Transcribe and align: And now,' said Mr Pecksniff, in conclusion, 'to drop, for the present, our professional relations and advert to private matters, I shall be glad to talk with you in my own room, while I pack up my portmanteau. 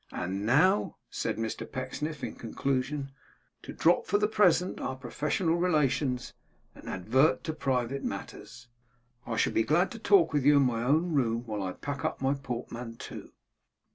And 0.11 0.47
now,' 0.47 0.97
said 1.11 1.37
Mr 1.37 1.71
Pecksniff, 1.71 2.23
in 2.23 2.33
conclusion, 2.33 3.11
'to 3.61 3.71
drop, 3.73 4.07
for 4.07 4.17
the 4.17 4.27
present, 4.27 4.81
our 4.81 4.95
professional 4.95 5.57
relations 5.57 6.33
and 6.73 6.89
advert 6.89 7.43
to 7.43 7.53
private 7.53 8.03
matters, 8.03 8.67
I 9.27 9.37
shall 9.37 9.53
be 9.53 9.61
glad 9.61 9.91
to 9.91 9.99
talk 9.99 10.33
with 10.33 10.43
you 10.43 10.57
in 10.57 10.63
my 10.63 10.81
own 10.83 11.13
room, 11.13 11.43
while 11.45 11.61
I 11.61 11.73
pack 11.73 12.03
up 12.03 12.19
my 12.19 12.33
portmanteau. 12.33 13.29